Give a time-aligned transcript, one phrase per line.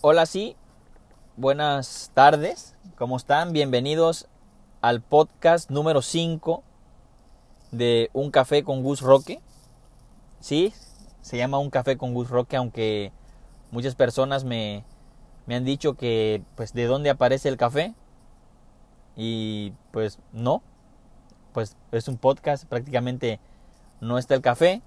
[0.00, 0.54] Hola, sí.
[1.36, 2.76] Buenas tardes.
[2.96, 3.52] ¿Cómo están?
[3.52, 4.28] Bienvenidos
[4.80, 6.62] al podcast número 5
[7.72, 9.40] de Un Café con Gus Roque.
[10.38, 10.72] Sí,
[11.20, 13.10] se llama Un Café con Gus Roque, aunque
[13.72, 14.84] muchas personas me,
[15.46, 17.92] me han dicho que, pues, ¿de dónde aparece el café?
[19.16, 20.62] Y pues no,
[21.52, 23.40] pues es un podcast, prácticamente
[24.00, 24.80] no está el café,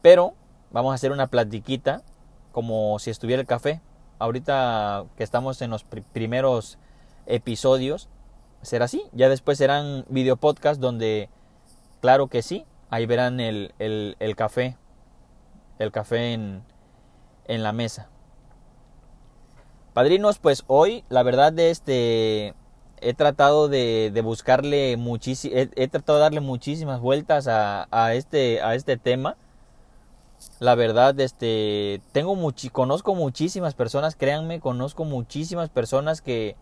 [0.00, 0.32] pero
[0.72, 2.02] vamos a hacer una platiquita
[2.50, 3.82] como si estuviera el café.
[4.18, 6.78] Ahorita que estamos en los primeros
[7.26, 8.08] episodios,
[8.62, 9.02] será así.
[9.12, 11.28] Ya después serán video podcast donde,
[12.00, 14.76] claro que sí, ahí verán el, el, el café,
[15.78, 16.62] el café en,
[17.46, 18.08] en la mesa.
[19.92, 22.54] Padrinos, pues hoy, la verdad, de este,
[23.00, 28.60] he tratado de, de buscarle muchísimo, he, tratado de darle muchísimas vueltas a, a, este,
[28.60, 29.36] a este tema.
[30.60, 32.36] La verdad, este, tengo
[32.72, 36.56] conozco muchísimas personas, créanme, conozco muchísimas personas que,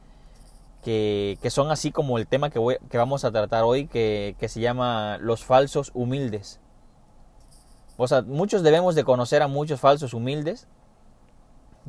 [0.83, 4.35] que, que son así como el tema que, voy, que vamos a tratar hoy, que,
[4.39, 6.61] que se llama los falsos humildes.
[7.97, 10.67] O sea, muchos debemos de conocer a muchos falsos humildes,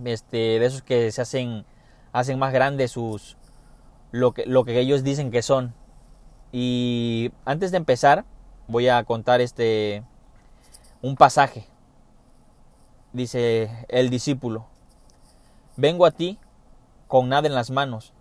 [0.03, 1.65] este, de esos que se hacen,
[2.11, 3.37] hacen más grandes sus,
[4.11, 5.73] lo que, lo que ellos dicen que son.
[6.51, 8.25] Y antes de empezar,
[8.67, 10.03] voy a contar este,
[11.01, 11.65] un pasaje.
[13.13, 14.65] Dice el discípulo,
[15.77, 16.39] vengo a ti
[17.07, 18.11] con nada en las manos.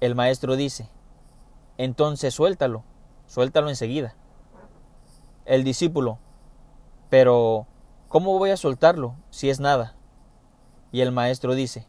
[0.00, 0.88] El maestro dice,
[1.76, 2.82] entonces suéltalo,
[3.28, 4.16] suéltalo enseguida.
[5.44, 6.18] El discípulo,
[7.08, 7.68] pero
[8.08, 9.94] ¿cómo voy a soltarlo si es nada?
[10.90, 11.86] Y el maestro dice,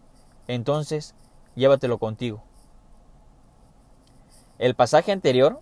[0.48, 1.16] entonces
[1.56, 2.44] llévatelo contigo.
[4.60, 5.60] El pasaje anterior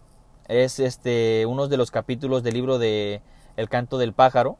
[0.49, 3.21] es este uno de los capítulos del libro de
[3.55, 4.57] El canto del pájaro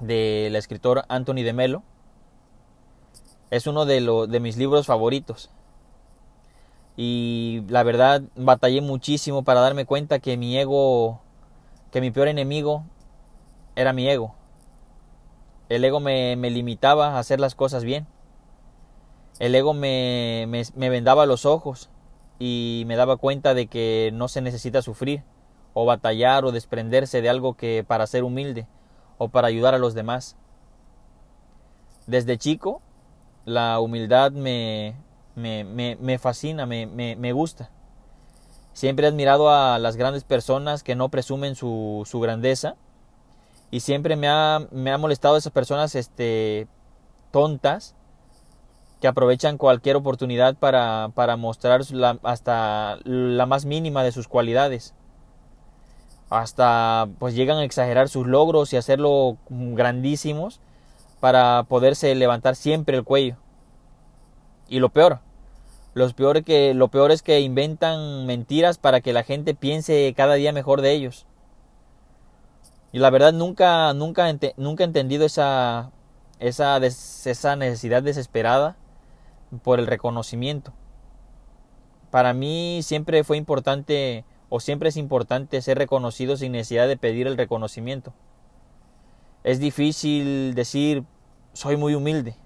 [0.00, 1.82] del escritor Anthony de Melo.
[3.50, 5.50] Es uno de, lo, de mis libros favoritos.
[6.96, 11.20] Y la verdad batallé muchísimo para darme cuenta que mi ego,
[11.90, 12.84] que mi peor enemigo
[13.76, 14.34] era mi ego.
[15.68, 18.06] El ego me, me limitaba a hacer las cosas bien.
[19.38, 21.90] El ego me, me, me vendaba los ojos
[22.38, 25.22] y me daba cuenta de que no se necesita sufrir
[25.74, 28.66] o batallar o desprenderse de algo que para ser humilde
[29.18, 30.36] o para ayudar a los demás.
[32.06, 32.82] Desde chico
[33.44, 34.94] la humildad me,
[35.34, 37.70] me, me, me fascina, me, gusta.
[38.72, 42.76] Siempre he admirado a las grandes personas que no presumen su, su grandeza
[43.70, 46.66] y siempre me ha, me ha molestado esas personas este,
[47.30, 47.94] tontas
[49.00, 51.82] que aprovechan cualquier oportunidad para, para mostrar
[52.22, 54.94] hasta la más mínima de sus cualidades.
[56.28, 60.60] Hasta pues llegan a exagerar sus logros y hacerlo grandísimos
[61.20, 63.36] para poderse levantar siempre el cuello.
[64.68, 65.20] Y lo peor,
[65.94, 70.34] los peor que, lo peor es que inventan mentiras para que la gente piense cada
[70.34, 71.26] día mejor de ellos.
[72.92, 74.26] Y la verdad nunca, nunca,
[74.56, 75.90] nunca he entendido esa,
[76.38, 78.76] esa, esa necesidad desesperada
[79.62, 80.72] por el reconocimiento.
[82.10, 87.26] Para mí siempre fue importante o siempre es importante ser reconocido sin necesidad de pedir
[87.26, 88.12] el reconocimiento.
[89.44, 91.04] Es difícil decir
[91.52, 92.36] soy muy humilde.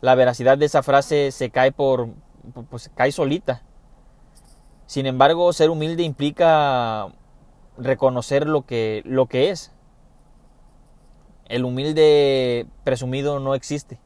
[0.00, 2.08] La veracidad de esa frase se cae por
[2.70, 3.62] pues cae solita.
[4.86, 7.08] Sin embargo, ser humilde implica
[7.76, 9.72] reconocer lo que lo que es.
[11.46, 13.98] El humilde presumido no existe.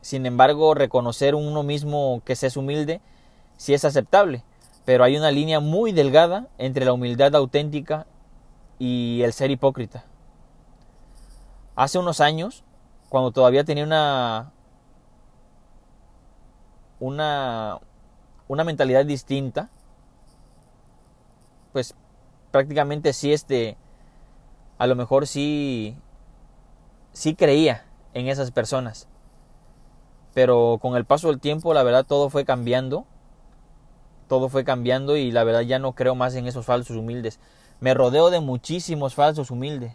[0.00, 3.00] Sin embargo, reconocer uno mismo que se es humilde
[3.58, 4.42] sí es aceptable,
[4.86, 8.06] pero hay una línea muy delgada entre la humildad auténtica
[8.78, 10.04] y el ser hipócrita.
[11.76, 12.64] Hace unos años,
[13.10, 14.52] cuando todavía tenía una
[17.00, 17.78] una
[18.48, 19.68] una mentalidad distinta,
[21.72, 21.94] pues
[22.50, 23.76] prácticamente sí este
[24.78, 25.96] a lo mejor sí
[27.12, 27.84] sí creía
[28.14, 29.08] en esas personas
[30.34, 33.06] pero con el paso del tiempo la verdad todo fue cambiando
[34.28, 37.40] todo fue cambiando y la verdad ya no creo más en esos falsos humildes.
[37.80, 39.94] Me rodeo de muchísimos falsos humildes.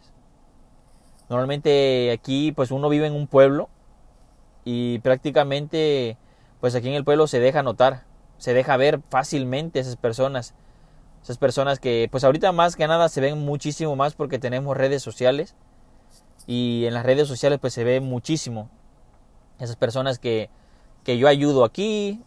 [1.30, 3.69] Normalmente aquí pues uno vive en un pueblo
[4.65, 6.18] y prácticamente
[6.59, 8.03] pues aquí en el pueblo se deja notar
[8.44, 10.53] se deja ver fácilmente esas personas.
[11.24, 15.01] Esas personas que pues ahorita más que nada se ven muchísimo más porque tenemos redes
[15.01, 15.56] sociales
[16.45, 18.69] y en las redes sociales pues se ve muchísimo.
[19.59, 20.50] Esas personas que,
[21.06, 22.21] que yo ayudo aquí,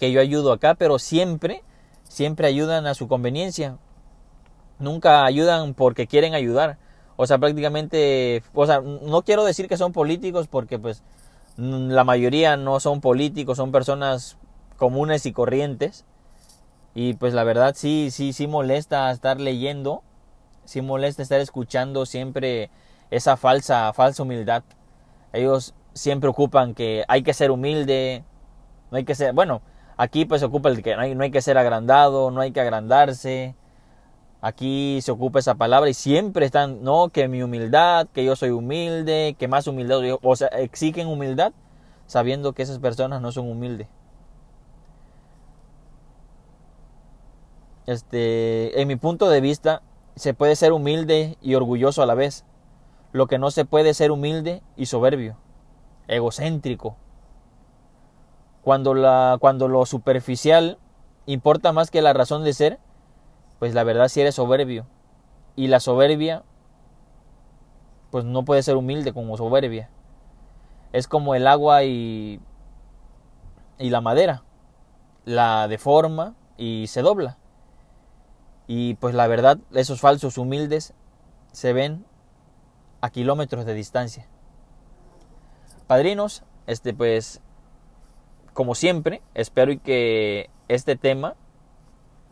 [0.00, 1.62] que yo ayudo acá, pero siempre,
[2.04, 3.76] siempre ayudan a su conveniencia.
[4.78, 6.78] Nunca ayudan porque quieren ayudar
[7.16, 11.02] O sea, prácticamente, o sea, no quiero decir que son políticos porque pues
[11.58, 14.38] la mayoría no son políticos, son personas
[14.78, 16.06] comunes y corrientes.
[16.94, 20.02] Y pues la verdad sí, sí, sí molesta estar leyendo,
[20.64, 22.70] sí molesta estar escuchando siempre
[23.10, 24.62] esa falsa, falsa humildad.
[25.34, 28.24] Ellos siempre ocupan que hay que ser humilde,
[28.90, 29.62] no hay que ser, bueno,
[30.02, 32.52] aquí pues se ocupa el que no hay, no hay que ser agrandado, no hay
[32.52, 33.54] que agrandarse,
[34.42, 38.50] Aquí se ocupa esa palabra y siempre están, no, que mi humildad, que yo soy
[38.50, 41.52] humilde, que más humildad, o sea, exigen humildad
[42.06, 43.88] sabiendo que esas personas no son humildes.
[47.86, 49.82] Este, en mi punto de vista,
[50.16, 52.46] se puede ser humilde y orgulloso a la vez.
[53.12, 55.36] Lo que no se puede ser humilde y soberbio,
[56.08, 56.96] egocéntrico.
[58.62, 60.78] Cuando, la, cuando lo superficial
[61.26, 62.78] importa más que la razón de ser,
[63.58, 64.86] pues la verdad si eres soberbio.
[65.56, 66.42] Y la soberbia,
[68.10, 69.90] pues no puede ser humilde como soberbia.
[70.92, 72.40] Es como el agua y,
[73.78, 74.42] y la madera.
[75.24, 77.38] La deforma y se dobla.
[78.66, 80.94] Y pues la verdad, esos falsos humildes
[81.52, 82.04] se ven
[83.00, 84.26] a kilómetros de distancia.
[85.86, 87.40] Padrinos, este pues
[88.52, 91.34] como siempre, espero que este tema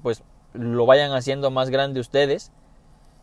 [0.03, 0.23] pues
[0.53, 2.53] lo vayan haciendo más grande ustedes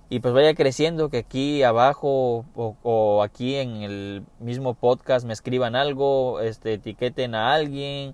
[0.09, 5.75] y pues vaya creciendo que aquí abajo o, aquí en el mismo podcast me escriban
[5.75, 8.13] algo, este, etiqueten a alguien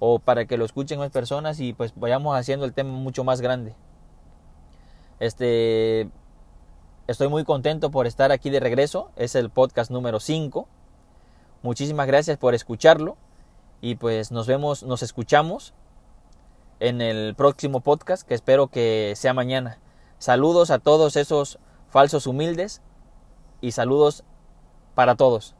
[0.00, 3.40] o para que lo escuchen más personas y pues vayamos haciendo el tema mucho más
[3.40, 3.74] grande.
[5.20, 6.08] Este
[7.06, 10.68] estoy muy contento por estar aquí de regreso, es el podcast número 5.
[11.62, 13.16] Muchísimas gracias por escucharlo
[13.80, 15.74] y pues nos vemos, nos escuchamos
[16.80, 19.78] en el próximo podcast que espero que sea mañana.
[20.18, 21.58] Saludos a todos esos
[21.90, 22.82] falsos humildes
[23.60, 24.24] y saludos
[24.94, 25.54] para todos.